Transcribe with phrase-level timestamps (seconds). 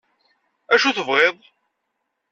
[0.73, 1.37] Acu tebɣiḍ?